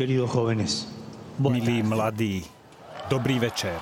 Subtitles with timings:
[0.00, 2.40] Milí mladí,
[3.12, 3.76] dobrý večer.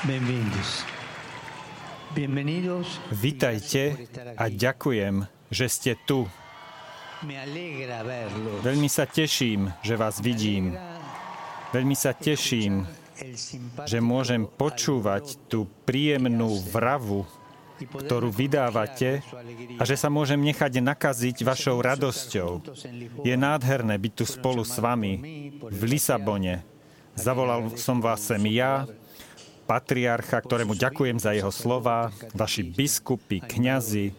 [0.00, 0.88] Bienvenidos.
[2.16, 2.88] Bienvenidos.
[3.12, 4.00] Vítajte
[4.40, 6.24] a ďakujem, že ste tu.
[8.64, 10.72] Veľmi sa teším, že vás vidím.
[11.76, 12.88] Veľmi sa teším,
[13.84, 17.28] že môžem počúvať tú príjemnú vravu,
[17.88, 19.24] ktorú vydávate
[19.78, 22.50] a že sa môžem nechať nakaziť vašou radosťou.
[23.24, 25.12] Je nádherné byť tu spolu s vami
[25.60, 26.64] v Lisabone.
[27.16, 28.88] Zavolal som vás sem ja,
[29.70, 34.10] patriarcha, ktorému ďakujem za jeho slova, vaši biskupy, kňazi,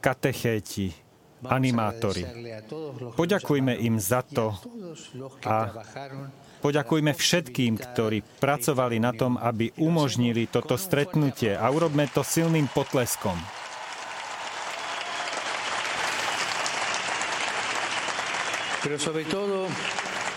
[0.00, 0.96] katechéti,
[1.44, 2.24] animátori.
[3.12, 4.56] Poďakujme im za to
[5.44, 5.84] a
[6.64, 13.36] poďakujme všetkým, ktorí pracovali na tom, aby umožnili toto stretnutie a urobme to silným potleskom.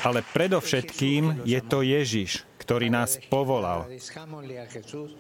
[0.04, 3.88] Ale predovšetkým je to Ježiš, ktorý nás povolal.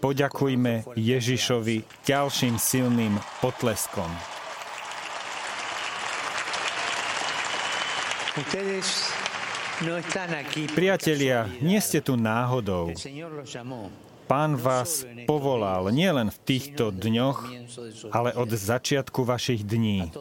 [0.03, 4.07] Poďakujme Ježišovi ďalším silným potleskom.
[10.73, 12.91] Priatelia, nie ste tu náhodou.
[14.27, 17.47] Pán vás povolal nielen v týchto dňoch,
[18.11, 20.11] ale od začiatku vašich dní.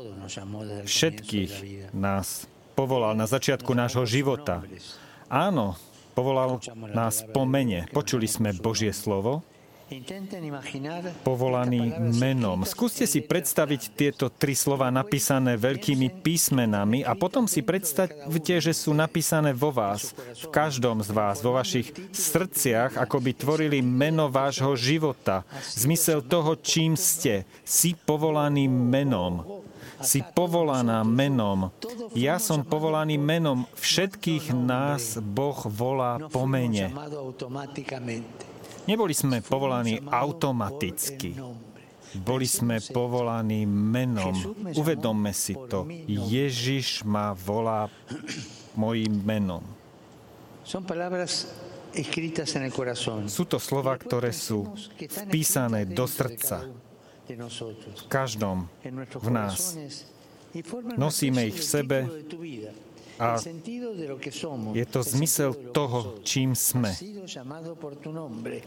[0.87, 1.53] Všetkých
[1.97, 2.47] nás
[2.79, 4.63] povolal na začiatku nášho života.
[5.27, 5.75] Áno,
[6.17, 6.65] Povolal
[6.97, 7.85] nás po mene.
[7.93, 9.45] Počuli sme Božie slovo,
[11.23, 12.67] povolaný menom.
[12.67, 18.91] Skúste si predstaviť tieto tri slova napísané veľkými písmenami a potom si predstavte, že sú
[18.91, 20.11] napísané vo vás,
[20.43, 25.47] v každom z vás, vo vašich srdciach, ako by tvorili meno vášho života.
[25.79, 27.47] Zmysel toho, čím ste.
[27.63, 29.63] Si povolaný menom
[29.97, 31.73] si povolaná menom.
[32.13, 33.65] Ja som povolaný menom.
[33.81, 36.93] Všetkých nás Boh volá po mene.
[38.87, 41.35] Neboli sme povolaní automaticky.
[42.17, 44.33] Boli sme povolaní menom.
[44.73, 45.85] Uvedomme si to.
[46.07, 47.91] Ježiš ma volá
[48.79, 49.63] mojim menom.
[53.27, 54.71] Sú to slova, ktoré sú
[55.27, 56.67] vpísané do srdca
[57.27, 58.71] v každom
[59.19, 59.75] v nás.
[60.97, 61.99] Nosíme ich v sebe
[63.17, 63.41] a
[64.77, 66.93] je to zmysel toho, čím sme.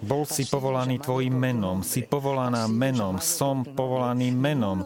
[0.01, 4.81] Bol si povolaný tvojim menom, si povolaná menom, som povolaný menom.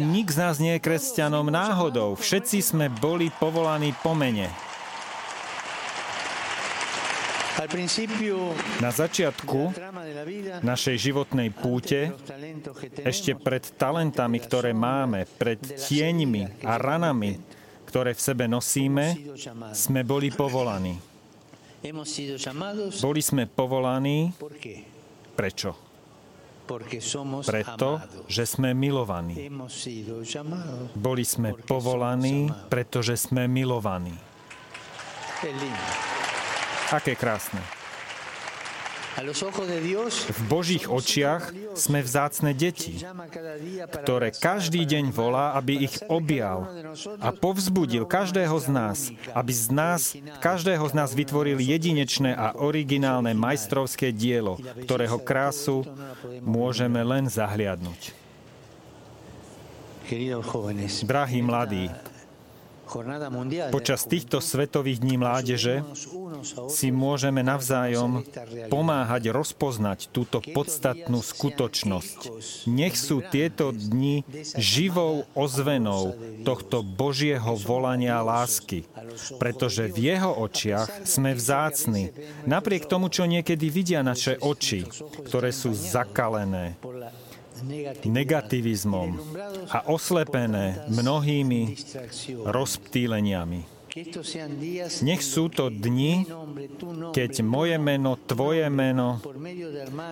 [0.00, 2.14] Nik z nás nie je kresťanom náhodou.
[2.14, 4.69] Všetci sme boli povolaní po mene.
[8.80, 9.60] Na začiatku
[10.62, 12.14] našej životnej púte,
[13.04, 17.36] ešte pred talentami, ktoré máme, pred tieňmi a ranami,
[17.90, 19.18] ktoré v sebe nosíme,
[19.74, 20.96] sme boli povolaní.
[23.00, 24.30] Boli sme povolaní.
[25.34, 25.70] Prečo?
[27.50, 27.88] Preto,
[28.30, 29.34] že sme milovaní.
[30.94, 34.14] Boli sme povolaní, pretože sme milovaní.
[36.90, 37.62] Aké krásne.
[40.30, 43.02] V Božích očiach sme vzácne deti,
[44.00, 46.70] ktoré každý deň volá, aby ich objal
[47.18, 48.98] a povzbudil každého z nás,
[49.34, 50.00] aby z nás,
[50.38, 55.82] každého z nás vytvoril jedinečné a originálne majstrovské dielo, ktorého krásu
[56.40, 58.14] môžeme len zahliadnúť.
[61.06, 61.86] Drahí mladí,
[63.70, 65.86] Počas týchto svetových dní mládeže
[66.66, 68.26] si môžeme navzájom
[68.66, 72.18] pomáhať rozpoznať túto podstatnú skutočnosť.
[72.66, 74.26] Nech sú tieto dni
[74.58, 78.82] živou ozvenou tohto Božieho volania lásky,
[79.38, 82.10] pretože v jeho očiach sme vzácni,
[82.42, 84.82] napriek tomu, čo niekedy vidia naše oči,
[85.30, 86.74] ktoré sú zakalené
[88.04, 89.20] negativizmom
[89.70, 91.76] a oslepené mnohými
[92.44, 93.79] rozptýleniami.
[95.02, 96.26] Nech sú to dni,
[97.10, 99.18] keď moje meno, tvoje meno,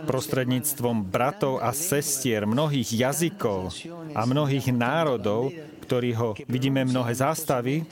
[0.06, 3.70] prostredníctvom bratov a sestier mnohých jazykov
[4.14, 5.54] a mnohých národov,
[5.88, 7.86] ktorí ho, vidíme mnohé zástavy,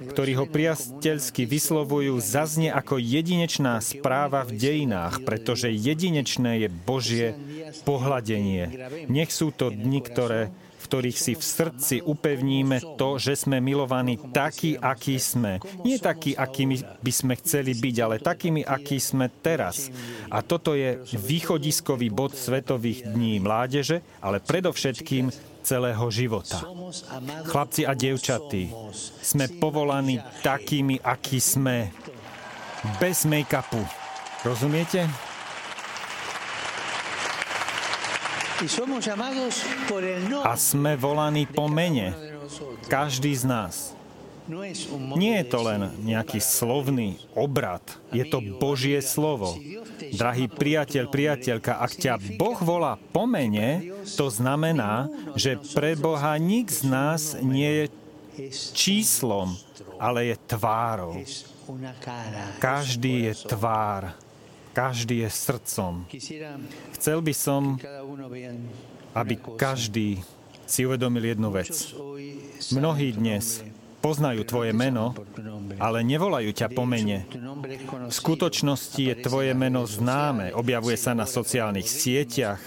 [0.00, 7.26] ktorí ho priateľsky vyslovujú, zaznie ako jedinečná správa v dejinách, pretože jedinečné je Božie
[7.84, 8.88] pohľadenie.
[9.12, 10.54] Nech sú to dni, ktoré
[10.84, 15.56] v ktorých si v srdci upevníme to, že sme milovaní takí, akí sme.
[15.80, 19.88] Nie takí, akými by sme chceli byť, ale takými, akí sme teraz.
[20.28, 25.32] A toto je východiskový bod Svetových dní mládeže, ale predovšetkým
[25.64, 26.60] celého života.
[27.48, 28.68] Chlapci a dievčaty,
[29.24, 31.88] sme povolaní takými, akí sme.
[33.00, 33.80] Bez make-upu.
[34.44, 35.08] Rozumiete?
[40.44, 42.16] A sme volaní po mene.
[42.88, 43.74] Každý z nás.
[45.16, 47.80] Nie je to len nejaký slovný obrad,
[48.12, 49.56] je to Božie slovo.
[50.12, 53.88] Drahý priateľ, priateľka, ak ťa Boh volá po mene,
[54.20, 57.84] to znamená, že pre Boha nik z nás nie je
[58.76, 59.56] číslom,
[59.96, 61.16] ale je tvárou.
[62.60, 64.12] Každý je tvár,
[64.74, 66.02] každý je srdcom.
[66.98, 67.78] Chcel by som,
[69.14, 70.18] aby každý
[70.66, 71.70] si uvedomil jednu vec.
[72.74, 73.62] Mnohí dnes
[74.04, 75.16] poznajú tvoje meno,
[75.80, 77.24] ale nevolajú ťa po mene.
[78.04, 82.60] V skutočnosti je tvoje meno známe, objavuje sa na sociálnych sieťach,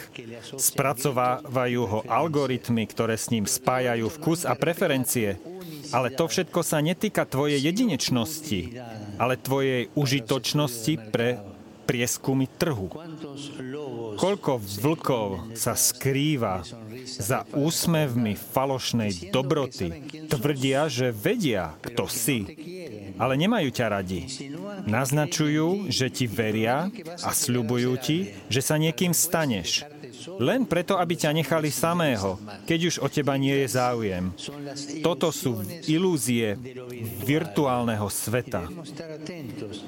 [0.58, 5.38] spracovávajú ho algoritmy, ktoré s ním spájajú vkus a preferencie.
[5.94, 8.82] Ale to všetko sa netýka tvojej jedinečnosti,
[9.22, 11.57] ale tvojej užitočnosti pre
[11.88, 12.92] prieskumy trhu.
[14.20, 16.68] Koľko vlkov sa skrýva
[17.08, 20.04] za úsmevmi falošnej dobroty.
[20.28, 22.44] Tvrdia, že vedia, kto si,
[23.16, 24.28] ale nemajú ťa radi.
[24.84, 26.92] Naznačujú, že ti veria
[27.24, 29.88] a sľubujú ti, že sa niekým staneš.
[30.38, 34.34] Len preto, aby ťa nechali samého, keď už o teba nie je záujem.
[35.06, 36.58] Toto sú ilúzie
[37.24, 38.68] virtuálneho sveta.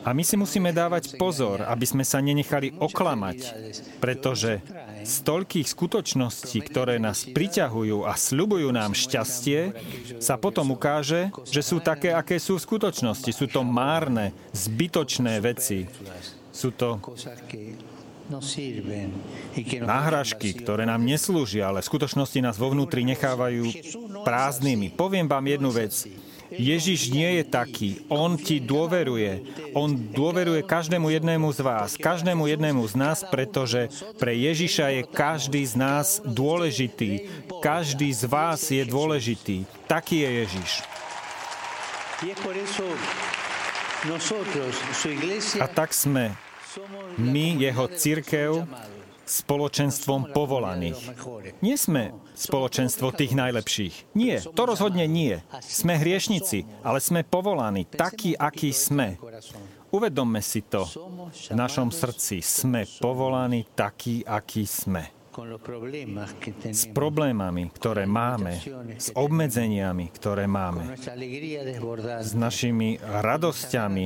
[0.06, 3.38] A my si musíme dávať pozor, aby sme sa nenechali oklamať,
[4.00, 4.62] pretože
[5.04, 9.72] z toľkých skutočností, ktoré nás priťahujú a sľubujú nám šťastie,
[10.20, 13.32] sa potom ukáže, že sú také, aké sú v skutočnosti.
[13.32, 15.88] Sú to márne, zbytočné veci.
[16.52, 17.00] Sú to
[19.82, 23.74] náhražky, ktoré nám neslúžia, ale v skutočnosti nás vo vnútri nechávajú
[24.22, 24.94] prázdnymi.
[24.94, 26.06] Poviem vám jednu vec.
[26.50, 27.90] Ježiš nie je taký.
[28.10, 29.46] On ti dôveruje.
[29.78, 35.62] On dôveruje každému jednému z vás, každému jednému z nás, pretože pre Ježiša je každý
[35.62, 37.30] z nás dôležitý.
[37.62, 39.70] Každý z vás je dôležitý.
[39.86, 40.72] Taký je Ježiš.
[45.62, 46.34] A tak sme
[47.20, 48.52] my, jeho církev,
[49.30, 50.98] spoločenstvom povolaných.
[51.62, 54.18] Nie sme spoločenstvo tých najlepších.
[54.18, 55.38] Nie, to rozhodne nie.
[55.62, 59.22] Sme hriešnici, ale sme povolaní, takí, akí sme.
[59.94, 60.86] Uvedomme si to.
[61.30, 65.19] V našom srdci sme povolaní takí, akí sme
[66.70, 68.58] s problémami, ktoré máme,
[68.98, 70.98] s obmedzeniami, ktoré máme,
[72.20, 74.06] s našimi radosťami,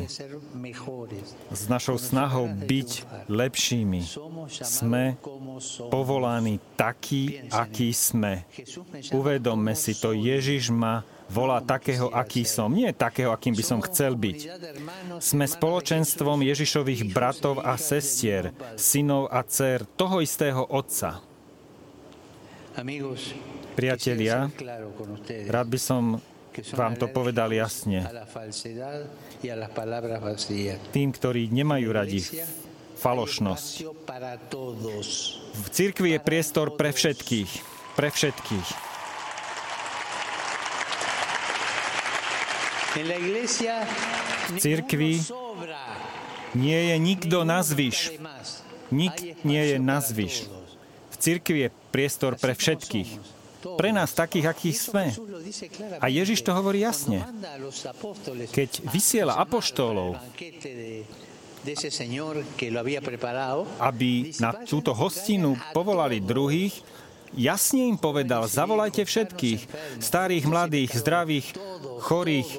[1.50, 2.90] s našou snahou byť
[3.32, 4.02] lepšími.
[4.52, 5.16] Sme
[5.88, 8.44] povolaní takí, akí sme.
[9.16, 12.72] Uvedomme si to, Ježiš ma volá takého, aký som.
[12.72, 14.40] Nie takého, akým by som chcel byť.
[15.24, 21.22] Sme spoločenstvom Ježišových bratov a sestier, synov a dcer toho istého Otca.
[23.74, 24.50] Priatelia,
[25.50, 26.18] rád by som
[26.78, 28.06] vám to povedal jasne.
[30.94, 32.22] Tým, ktorí nemajú radi
[33.02, 33.74] falošnosť.
[35.54, 37.52] V cirkvi je priestor pre všetkých.
[37.98, 38.93] Pre všetkých.
[42.94, 45.18] V cirkvi
[46.54, 48.14] nie je nikto nazvyš.
[48.94, 50.46] Nik nie je nazvyš.
[51.10, 53.10] V cirkvi je priestor pre všetkých.
[53.64, 55.06] Pre nás takých, akých sme.
[56.04, 57.24] A Ježiš to hovorí jasne.
[58.52, 60.20] Keď vysiela apoštolov,
[63.80, 66.76] aby na túto hostinu povolali druhých,
[67.38, 69.62] jasne im povedal, zavolajte všetkých,
[70.00, 71.48] starých, mladých, zdravých,
[72.04, 72.50] chorých,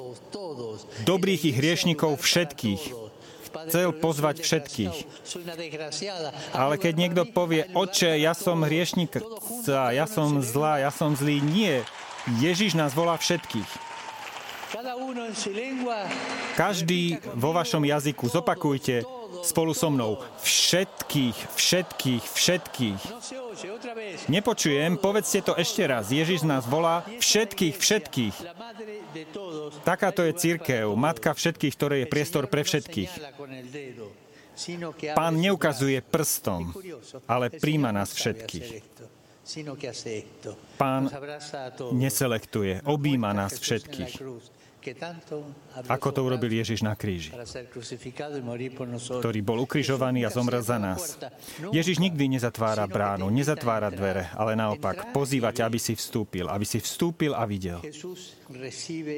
[1.07, 3.07] dobrých i hriešnikov všetkých.
[3.65, 4.95] Chcel pozvať všetkých.
[6.51, 9.15] Ale keď niekto povie, oče, ja som hriešnik,
[9.65, 11.81] ja som zlá, ja som zlý, nie.
[12.41, 13.69] Ježiš nás volá všetkých.
[16.59, 17.01] Každý
[17.31, 19.07] vo vašom jazyku, zopakujte
[19.45, 20.17] spolu so mnou.
[20.41, 23.01] Všetkých, všetkých, všetkých.
[24.27, 26.09] Nepočujem, povedzte to ešte raz.
[26.09, 28.35] Ježiš nás volá všetkých, všetkých.
[29.85, 33.11] Takáto je církev, matka všetkých, ktoré je priestor pre všetkých.
[35.15, 36.71] Pán neukazuje prstom,
[37.27, 38.81] ale príjma nás všetkých.
[40.79, 41.11] Pán
[41.93, 44.11] neselektuje, objíma nás všetkých.
[45.89, 47.33] Ako to urobil Ježiš na kríži,
[49.19, 51.17] ktorý bol ukrižovaný a zomrel za nás.
[51.73, 56.77] Ježiš nikdy nezatvára bránu, nezatvára dvere, ale naopak pozýva ťa, aby si vstúpil, aby si
[56.77, 57.81] vstúpil a videl.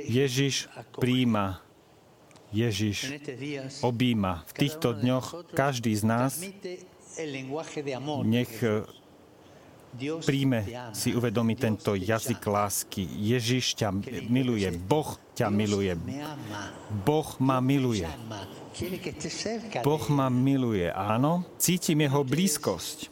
[0.07, 1.67] Ježiš príjma
[2.55, 3.11] Ježiš
[3.83, 4.47] objíma.
[4.47, 6.39] V týchto dňoch každý z nás
[8.23, 8.51] nech
[9.95, 13.03] príjme, si uvedomí tento jazyk lásky.
[13.05, 13.89] Ježiš ťa
[14.27, 15.93] miluje, Boh ťa miluje.
[17.05, 18.07] Boh ma miluje.
[19.81, 21.45] Boh ma miluje, áno.
[21.57, 23.09] Cítim jeho blízkosť.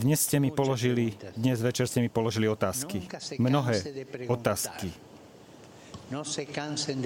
[0.00, 3.04] Dnes ste mi položili, dnes večer ste mi položili otázky.
[3.40, 3.76] Mnohé
[4.28, 5.09] otázky.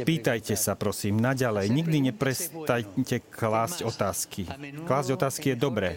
[0.05, 1.69] Pýtajte sa, prosím, naďalej.
[1.69, 4.49] Nikdy neprestajte klásť otázky.
[4.89, 5.91] Klásť otázky je dobré.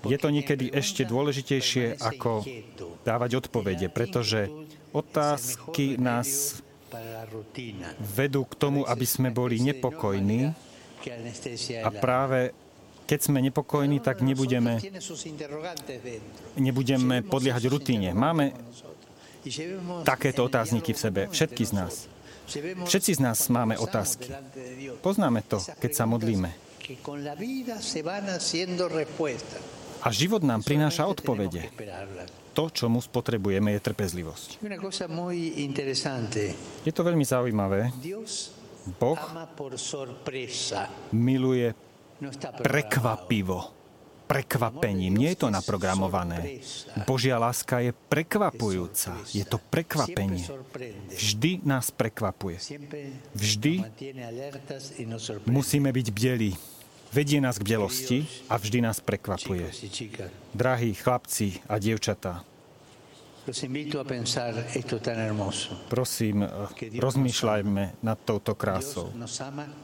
[0.00, 2.48] Je to niekedy ešte dôležitejšie, ako
[3.04, 4.48] dávať odpovede, pretože
[4.96, 6.60] otázky nás
[8.00, 10.56] vedú k tomu, aby sme boli nepokojní
[11.84, 12.56] a práve
[13.04, 14.78] keď sme nepokojní, tak nebudeme,
[16.54, 18.14] nebudeme podliehať rutíne.
[18.14, 18.54] Máme
[20.04, 21.94] takéto otázniky v sebe, všetky z nás.
[22.86, 24.26] Všetci z nás máme otázky.
[24.98, 26.50] Poznáme to, keď sa modlíme.
[30.00, 31.70] A život nám prináša odpovede.
[32.50, 34.48] To, čo mu spotrebujeme, je trpezlivosť.
[36.82, 37.94] Je to veľmi zaujímavé.
[38.98, 39.22] Boh
[41.14, 41.70] miluje
[42.58, 43.79] prekvapivo
[44.30, 45.10] prekvapením.
[45.18, 46.62] Nie je to naprogramované.
[47.02, 49.18] Božia láska je prekvapujúca.
[49.34, 50.46] Je to prekvapenie.
[51.10, 52.62] Vždy nás prekvapuje.
[53.34, 53.82] Vždy
[55.50, 56.54] musíme byť bdelí.
[57.10, 59.66] Vedie nás k bdelosti a vždy nás prekvapuje.
[60.54, 62.46] Drahí chlapci a dievčatá,
[65.88, 66.36] Prosím,
[67.00, 69.10] rozmýšľajme nad touto krásou.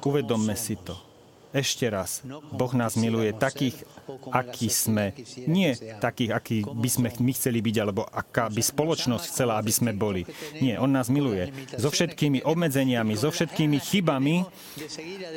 [0.04, 1.15] Uvedomme si to.
[1.54, 3.86] Ešte raz, Boh nás miluje takých,
[4.34, 5.14] akí sme.
[5.46, 9.94] Nie takých, akí by sme my chceli byť, alebo aká by spoločnosť chcela, aby sme
[9.94, 10.26] boli.
[10.58, 11.50] Nie, On nás miluje.
[11.78, 14.42] So všetkými obmedzeniami, so všetkými chybami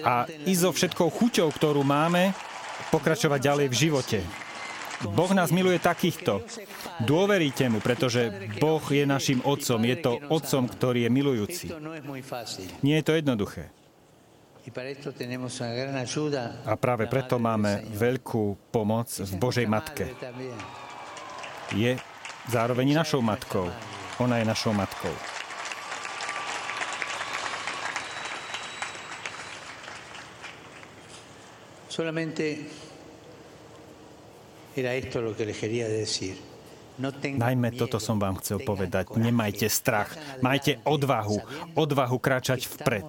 [0.04, 2.34] a i so všetkou chuťou, ktorú máme,
[2.90, 4.20] pokračovať ďalej v živote.
[5.08, 6.44] Boh nás miluje takýchto.
[7.08, 9.80] Dôveríte mu, pretože Boh je našim otcom.
[9.80, 11.66] Je to otcom, ktorý je milujúci.
[12.84, 13.72] Nie je to jednoduché.
[16.66, 20.10] A práve preto máme veľkú pomoc v Božej Matke.
[21.74, 21.94] Je
[22.50, 23.70] zároveň našou matkou.
[24.20, 25.14] Ona je našou matkou.
[31.90, 32.64] Solamente
[34.76, 36.49] era esto lo que le quería decir.
[37.40, 39.16] Najmä toto som vám chcel povedať.
[39.16, 40.12] Nemajte strach.
[40.44, 41.40] Majte odvahu.
[41.74, 43.08] Odvahu kráčať vpred.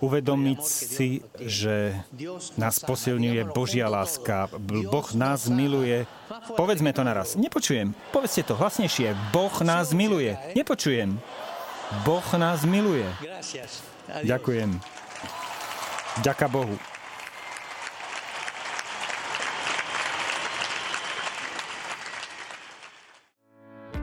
[0.00, 1.92] Uvedomiť si, že
[2.56, 4.48] nás posilňuje Božia láska.
[4.88, 6.08] Boh nás miluje.
[6.56, 7.36] Povedzme to naraz.
[7.36, 7.92] Nepočujem.
[8.10, 9.12] Povedzte to hlasnejšie.
[9.30, 10.32] Boh nás miluje.
[10.56, 11.20] Nepočujem.
[12.04, 13.06] Boh nás miluje.
[14.24, 14.80] Ďakujem.
[16.24, 16.97] Ďaká Bohu.